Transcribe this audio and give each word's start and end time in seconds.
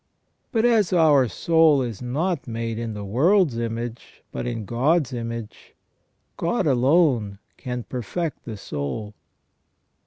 But 0.51 0.65
as 0.65 0.89
the 0.89 1.27
soul 1.27 1.83
is 1.83 2.01
not 2.01 2.47
made 2.47 2.79
in 2.79 2.95
the 2.95 3.05
world's 3.05 3.59
image, 3.59 4.23
but 4.31 4.47
in 4.47 4.65
God's 4.65 5.13
image, 5.13 5.75
God 6.37 6.65
alone 6.65 7.37
can 7.55 7.83
perfect 7.83 8.43
the 8.45 8.57
soul. 8.57 9.13